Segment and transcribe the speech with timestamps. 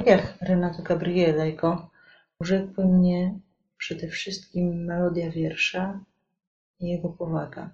[0.00, 1.90] W legiach Renato Gabrielego
[2.38, 3.38] urzekły mnie
[3.76, 6.04] przede wszystkim melodia wiersza
[6.80, 7.70] i jego powaga.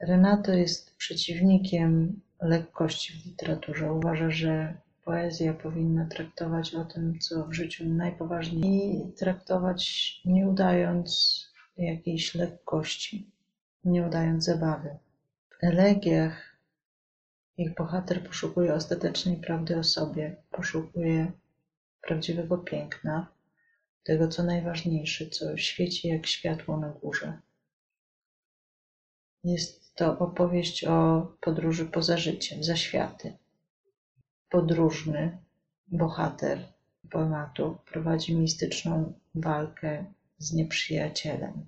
[0.00, 3.92] Renato jest przeciwnikiem lekkości w literaturze.
[3.92, 11.40] Uważa, że poezja powinna traktować o tym, co w życiu najpoważniej i traktować nie udając
[11.76, 13.30] jakiejś lekkości,
[13.84, 14.98] nie udając zabawy.
[15.50, 16.49] W elegiach
[17.60, 21.32] ich bohater poszukuje ostatecznej prawdy o sobie, poszukuje
[22.00, 23.26] prawdziwego piękna,
[24.02, 27.40] tego co najważniejsze, co świeci jak światło na górze.
[29.44, 33.32] Jest to opowieść o podróży poza życiem, za światy.
[34.48, 35.38] Podróżny,
[35.88, 36.58] bohater
[37.10, 40.04] poematu prowadzi mistyczną walkę
[40.38, 41.66] z nieprzyjacielem.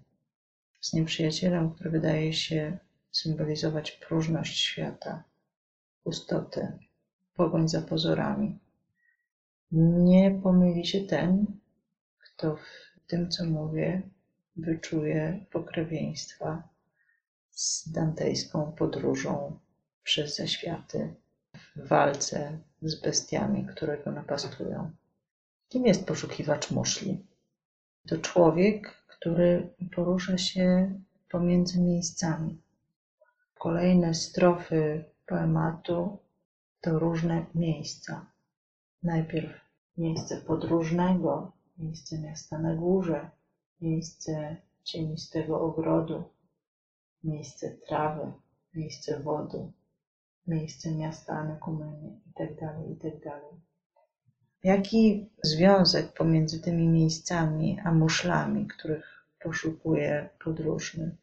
[0.80, 2.78] Z nieprzyjacielem, który wydaje się
[3.10, 5.24] symbolizować próżność świata,
[6.04, 6.78] pustotę,
[7.34, 8.58] pogoń za pozorami.
[9.72, 11.46] Nie pomyli się ten,
[12.18, 14.02] kto w tym, co mówię,
[14.56, 16.68] wyczuje pokrewieństwa
[17.50, 19.58] z dantejską podróżą
[20.02, 21.14] przez zaświaty
[21.76, 24.90] w walce z bestiami, które go napastują.
[25.68, 27.26] Kim jest poszukiwacz muszli?
[28.08, 30.94] To człowiek, który porusza się
[31.30, 32.62] pomiędzy miejscami.
[33.58, 36.18] Kolejne strofy poematu
[36.80, 38.26] to różne miejsca.
[39.02, 39.60] Najpierw
[39.96, 43.30] miejsce podróżnego, miejsce miasta na górze,
[43.80, 46.24] miejsce cienistego ogrodu,
[47.24, 48.32] miejsce trawy,
[48.74, 49.72] miejsce wody,
[50.46, 53.30] miejsce miasta Anekumeny itd., itd.
[54.64, 61.16] Jaki związek pomiędzy tymi miejscami a muszlami, których poszukuje podróżny?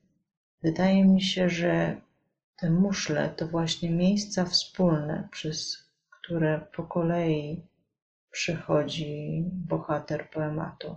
[0.63, 2.01] Wydaje mi się, że
[2.59, 7.67] te muszle to właśnie miejsca wspólne, przez które po kolei
[8.31, 10.95] przechodzi bohater poematu.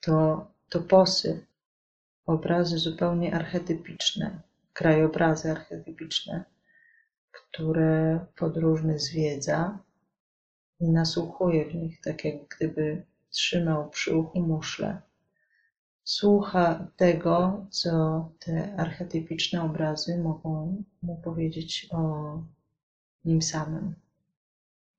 [0.00, 1.46] To toposy,
[2.26, 4.40] obrazy zupełnie archetypiczne,
[4.72, 6.44] krajobrazy archetypiczne,
[7.30, 9.78] które podróżny zwiedza
[10.80, 15.02] i nasłuchuje w nich, tak jak gdyby trzymał przy uchu muszle.
[16.04, 22.42] Słucha tego, co te archetypiczne obrazy mogą mu powiedzieć o
[23.24, 23.94] nim samym.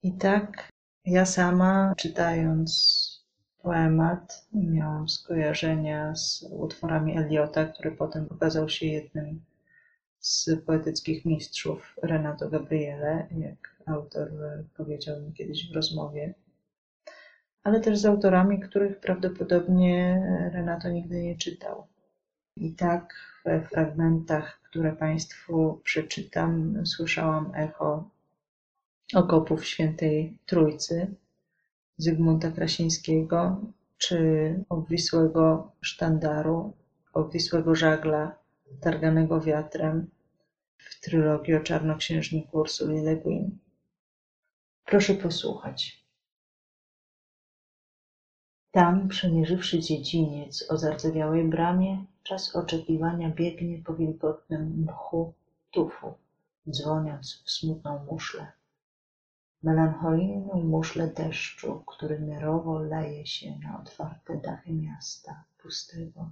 [0.03, 0.69] I tak
[1.05, 3.23] ja sama, czytając
[3.61, 9.45] poemat, miałam skojarzenia z utworami Eliota, który potem okazał się jednym
[10.19, 14.31] z poetyckich mistrzów Renato Gabriele, jak autor
[14.77, 16.33] powiedział mi kiedyś w rozmowie,
[17.63, 20.21] ale też z autorami, których prawdopodobnie
[20.53, 21.87] Renato nigdy nie czytał.
[22.57, 23.13] I tak
[23.45, 28.09] we fragmentach, które Państwu przeczytam, słyszałam echo
[29.15, 31.15] okopów świętej Trójcy
[31.97, 33.61] Zygmunta Krasińskiego,
[33.97, 34.19] czy
[34.69, 36.73] obwisłego sztandaru,
[37.13, 38.35] obwisłego żagla
[38.81, 40.09] targanego wiatrem
[40.77, 43.57] w trylogii o czarnoksiężniku Ursuli Le Guin.
[44.85, 46.02] Proszę posłuchać.
[48.73, 55.33] Tam, przemierzywszy dziedziniec o zardzewiałej bramie, czas oczekiwania biegnie po wilgotnym mchu
[55.71, 56.13] tufu,
[56.69, 58.51] dzwoniąc w smutną muszlę.
[59.63, 66.29] Melancholijną muszlę deszczu, który miarowo leje się na otwarte dachy miasta pustego,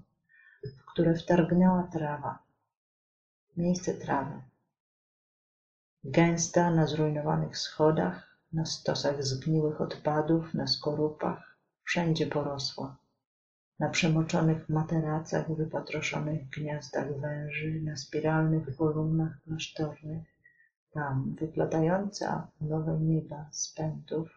[0.64, 2.40] w które wtargnęła trawa.
[3.58, 4.42] Miejsce trawy.
[6.04, 11.51] Gęsta na zrujnowanych schodach, na stosach zgniłych odpadów, na skorupach,
[11.84, 12.98] wszędzie porosła.
[13.80, 20.28] Na przemoczonych materacach, wypatroszonych gniazdach węży, na spiralnych kolumnach klasztornych,
[20.94, 24.30] tam wyplatająca nowe nieba z pętów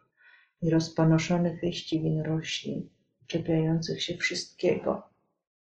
[0.62, 2.88] i rozpanoszonych liściwin roślin,
[3.26, 5.02] czepiających się wszystkiego,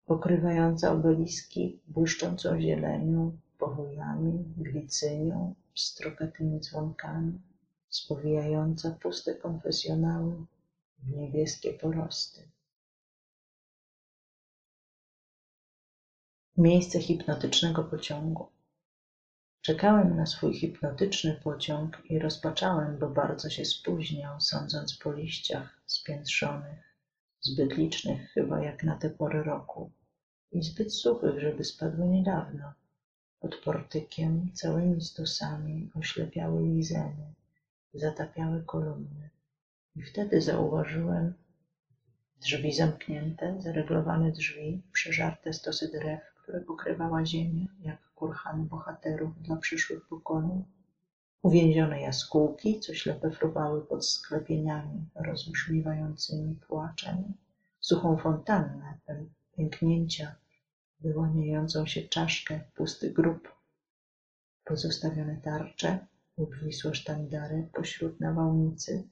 [0.06, 7.40] pokrywająca obeliski błyszczącą zielenią, powojami, glicynią, pstrokatymi dzwonkami,
[7.88, 10.46] spowijająca puste konfesjonały
[11.08, 12.48] niebieskie porosty.
[16.56, 18.48] Miejsce hipnotycznego pociągu.
[19.60, 26.96] Czekałem na swój hipnotyczny pociąg i rozpaczałem, bo bardzo się spóźniał, sądząc po liściach spiętrzonych,
[27.40, 29.90] zbyt licznych chyba jak na te pory roku
[30.52, 32.72] i zbyt suchych, żeby spadły niedawno.
[33.40, 37.34] Pod portykiem całymi stosami oślepiały lizeny,
[37.94, 39.30] zatapiały kolumny.
[39.96, 41.34] I wtedy zauważyłem
[42.40, 50.08] drzwi zamknięte, zareglowane drzwi, przeżarte stosy drew, które pokrywała ziemię, jak kurhany bohaterów dla przyszłych
[50.08, 50.64] pokoleń,
[51.42, 57.34] uwięzione jaskółki, co ślepe fruwały pod sklepieniami rozbrzmiewającymi płaczem,
[57.80, 58.98] suchą fontannę,
[59.56, 60.34] pęknięcia,
[61.00, 63.54] wyłaniającą się czaszkę, pusty grób,
[64.64, 66.06] pozostawione tarcze,
[66.36, 69.08] obwisłe sztandary pośród nawałnicy,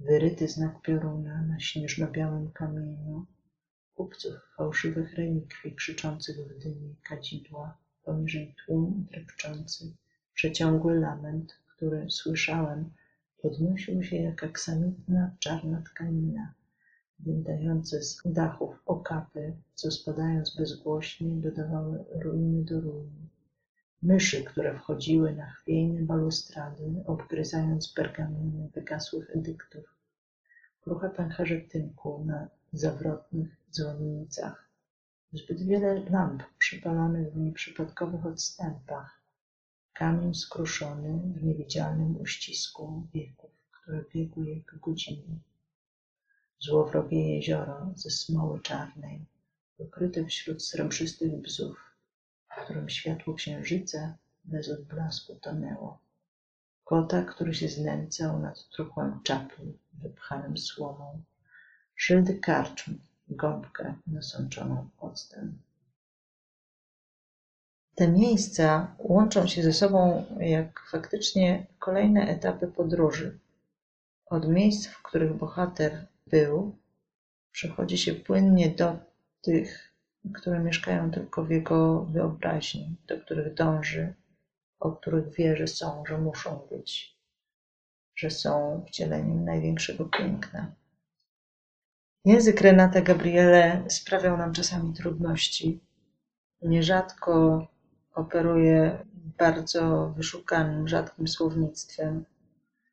[0.00, 3.26] wyryty znak pioruna na śnieżno-białym kamieniu,
[3.94, 9.92] kupców fałszywych relikwii krzyczących w dymie kadzidła, poniżej tłum drepczący,
[10.34, 12.90] przeciągły lament, który słyszałem,
[13.42, 16.54] podnosił się jak aksamitna czarna tkanina,
[17.18, 23.17] wydające z dachów okapy, co spadając bezgłośnie dodawały ruiny do ruin.
[24.02, 29.84] Myszy, które wchodziły na chwiejne balustrady, obgryzając pergaminy wygasłych edyktów.
[30.80, 34.68] Kruche pęcherze tynku na zawrotnych dzwonnicach.
[35.32, 39.20] Zbyt wiele lamp przypalonych w nieprzypadkowych odstępach.
[39.92, 45.40] Kamień skruszony w niewidzialnym uścisku wieków, które biegły jak godziny
[46.60, 49.26] złowrogie jezioro ze smoły czarnej,
[49.78, 51.87] ukryte wśród srebrzystych bzów,
[52.58, 55.98] w którym światło księżyca bez odblasku tonęło.
[56.84, 61.22] Kota, który się znęcał nad truchłem czapli wypchanym słomą.
[61.94, 65.58] Szyldy karczm, gąbkę nasączoną octem.
[67.94, 73.38] Te miejsca łączą się ze sobą jak faktycznie kolejne etapy podróży.
[74.26, 76.76] Od miejsc, w których bohater był,
[77.52, 78.98] przechodzi się płynnie do
[79.42, 79.87] tych,
[80.34, 84.14] które mieszkają tylko w jego wyobraźni, do których dąży,
[84.80, 87.18] o których wie, że są, że muszą być,
[88.16, 90.72] że są wcieleniem największego piękna.
[92.24, 95.80] Język Renata Gabriele sprawiał nam czasami trudności.
[96.62, 97.66] Nierzadko
[98.14, 98.98] operuje
[99.38, 102.24] bardzo wyszukanym, rzadkim słownictwem.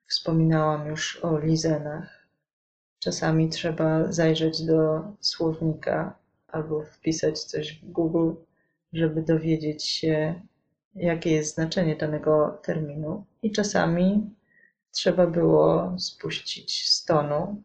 [0.08, 2.26] Wspominałam już o lizenach,
[3.06, 8.32] Czasami trzeba zajrzeć do słownika albo wpisać coś w Google,
[8.94, 10.42] żeby dowiedzieć się,
[10.96, 13.26] jakie jest znaczenie danego terminu.
[13.42, 14.30] I czasami
[14.92, 17.62] trzeba było spuścić z tonu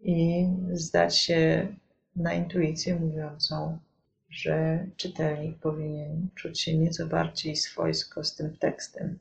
[0.00, 1.68] i zdać się
[2.16, 3.78] na intuicję mówiącą,
[4.30, 9.18] że czytelnik powinien czuć się nieco bardziej swojsko z tym tekstem.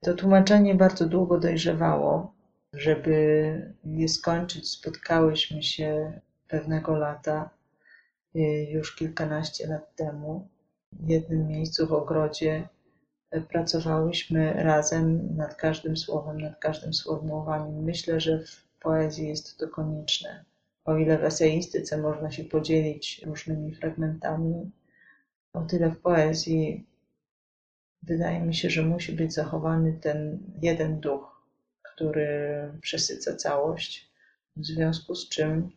[0.00, 2.34] To tłumaczenie bardzo długo dojrzewało,
[2.72, 7.50] żeby je skończyć, spotkałyśmy się pewnego lata,
[8.70, 10.48] już kilkanaście lat temu,
[10.92, 12.68] w jednym miejscu w ogrodzie.
[13.34, 17.84] Y, pracowałyśmy razem nad każdym słowem, nad każdym sformułowaniem.
[17.84, 20.44] Myślę, że w poezji jest to konieczne.
[20.84, 24.70] O ile w eseistyce można się podzielić różnymi fragmentami,
[25.52, 26.86] o tyle w poezji
[28.02, 31.36] wydaje mi się, że musi być zachowany ten jeden duch
[31.96, 34.10] który przesyca całość,
[34.56, 35.70] w związku z czym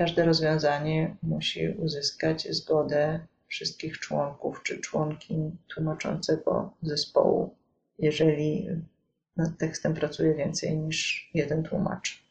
[0.00, 7.54] każde rozwiązanie musi uzyskać zgodę wszystkich członków czy członki tłumaczącego zespołu,
[7.98, 8.68] jeżeli
[9.36, 12.24] nad tekstem pracuje więcej niż jeden tłumacz.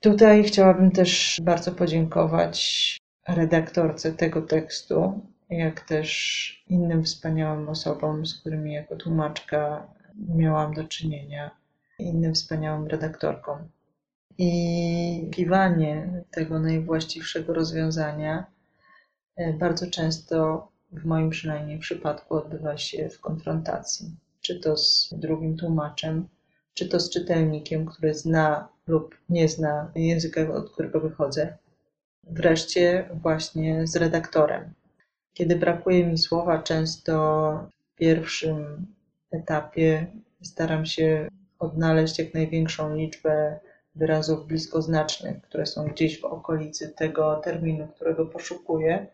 [0.00, 5.20] Tutaj chciałabym też bardzo podziękować redaktorce tego tekstu,
[5.50, 9.86] jak też innym wspaniałym osobom, z którymi jako tłumaczka
[10.28, 11.50] miałam do czynienia
[11.98, 13.68] innym wspaniałym redaktorkom.
[14.38, 18.46] I kiwanie tego najwłaściwszego rozwiązania
[19.36, 24.16] e, bardzo często, w moim przynajmniej przypadku, odbywa się w konfrontacji.
[24.40, 26.28] Czy to z drugim tłumaczem,
[26.74, 31.58] czy to z czytelnikiem, który zna lub nie zna języka, od którego wychodzę.
[32.24, 34.72] Wreszcie właśnie z redaktorem.
[35.34, 37.14] Kiedy brakuje mi słowa, często
[37.92, 38.86] w pierwszym
[39.30, 40.06] etapie
[40.42, 43.60] staram się odnaleźć jak największą liczbę
[43.94, 49.06] wyrazów bliskoznacznych, które są gdzieś w okolicy tego terminu, którego poszukuję.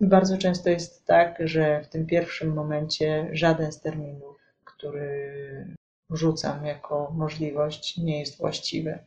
[0.00, 5.34] I bardzo często jest tak, że w tym pierwszym momencie żaden z terminów, który
[6.10, 8.98] rzucam jako możliwość, nie jest właściwy.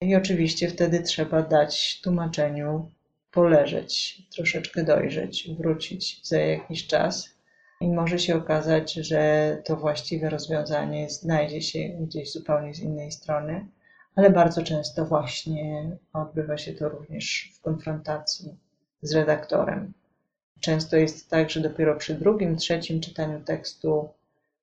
[0.00, 2.90] I oczywiście wtedy trzeba dać tłumaczeniu
[3.30, 7.30] poleżeć, troszeczkę dojrzeć, wrócić za jakiś czas
[7.80, 13.66] i może się okazać, że to właściwe rozwiązanie znajdzie się gdzieś zupełnie z innej strony,
[14.16, 18.58] ale bardzo często właśnie odbywa się to również w konfrontacji
[19.02, 19.92] z redaktorem.
[20.60, 24.08] Często jest tak, że dopiero przy drugim, trzecim czytaniu tekstu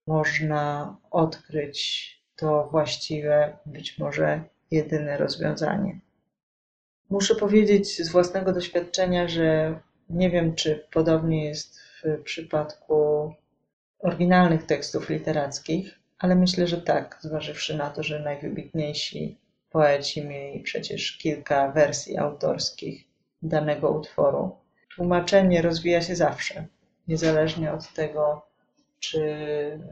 [0.08, 6.00] można odkryć to właściwe, być może jedyne rozwiązanie.
[7.10, 13.34] Muszę powiedzieć z własnego doświadczenia, że nie wiem, czy podobnie jest w przypadku
[14.00, 19.38] oryginalnych tekstów literackich, ale myślę, że tak, zważywszy na to, że najwybitniejsi
[19.70, 23.04] poeci mieli przecież kilka wersji autorskich
[23.42, 24.56] danego utworu.
[24.96, 26.66] Tłumaczenie rozwija się zawsze,
[27.08, 28.46] niezależnie od tego,
[29.00, 29.22] czy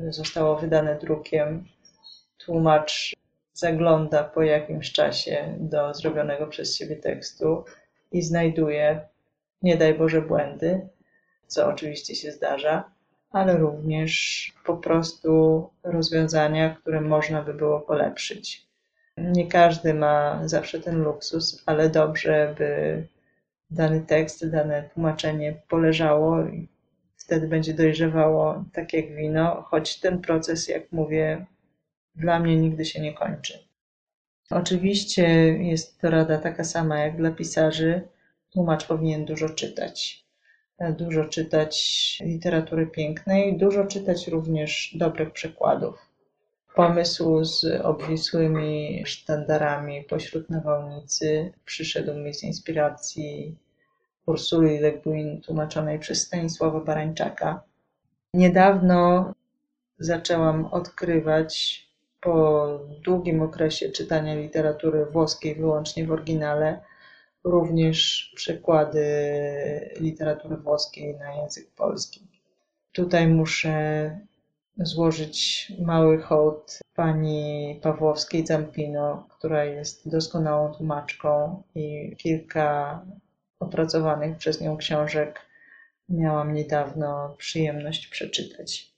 [0.09, 1.65] zostało wydane drukiem.
[2.37, 3.15] Tłumacz
[3.53, 7.65] zagląda po jakimś czasie do zrobionego przez siebie tekstu
[8.11, 9.07] i znajduje,
[9.61, 10.87] nie daj Boże, błędy,
[11.47, 12.94] co oczywiście się zdarza,
[13.35, 18.67] ale również po prostu rozwiązania, które można by było polepszyć.
[19.17, 23.07] Nie każdy ma zawsze ten luksus, ale dobrze, by
[23.69, 26.67] dany tekst, dane tłumaczenie poleżało i
[27.17, 31.45] wtedy będzie dojrzewało tak jak wino, choć ten proces, jak mówię,
[32.15, 33.59] dla mnie nigdy się nie kończy.
[34.49, 38.01] Oczywiście jest to rada taka sama jak dla pisarzy.
[38.53, 40.24] Tłumacz powinien dużo czytać.
[40.79, 45.95] Dużo czytać literatury pięknej, dużo czytać również dobrych przekładów.
[46.75, 53.57] Pomysł z obwisłymi sztandarami pośród nawałnicy przyszedł mi z inspiracji
[54.25, 57.63] Ursuli Le Guin tłumaczonej przez Stanisława Barańczaka.
[58.33, 59.33] Niedawno
[59.99, 61.85] zaczęłam odkrywać
[62.21, 62.67] po
[63.03, 66.81] długim okresie czytania literatury włoskiej wyłącznie w oryginale
[67.45, 69.05] również przekłady
[69.99, 72.27] literatury włoskiej na język polski.
[72.91, 74.19] Tutaj muszę
[74.77, 83.01] złożyć mały hołd pani Pawłowskiej Zampino, która jest doskonałą tłumaczką i kilka
[83.59, 85.41] opracowanych przez nią książek
[86.09, 88.95] miałam niedawno przyjemność przeczytać.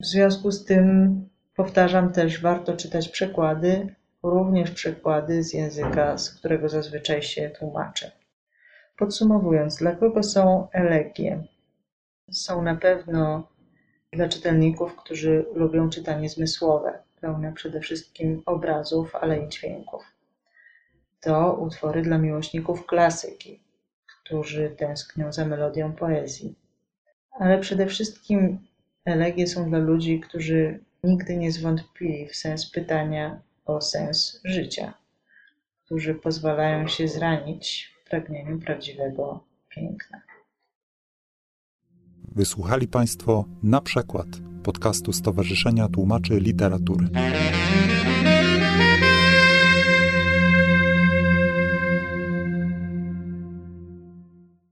[0.00, 3.94] W związku z tym powtarzam też, warto czytać przekłady,
[4.30, 8.12] również przekłady z języka, z którego zazwyczaj się tłumaczę.
[8.96, 11.44] Podsumowując, dla kogo są elegie?
[12.30, 13.48] Są na pewno
[14.12, 20.02] dla czytelników, którzy lubią czytanie zmysłowe, pełne przede wszystkim obrazów, ale i dźwięków.
[21.20, 23.60] To utwory dla miłośników klasyki,
[24.06, 26.54] którzy tęsknią za melodią poezji.
[27.30, 28.58] Ale przede wszystkim
[29.04, 34.94] elegie są dla ludzi, którzy nigdy nie zwątpili w sens pytania o sens życia,
[35.84, 40.22] którzy pozwalają się zranić w pragnieniu prawdziwego piękna.
[42.34, 44.26] Wysłuchali Państwo na przykład
[44.62, 47.08] podcastu Stowarzyszenia Tłumaczy Literatury.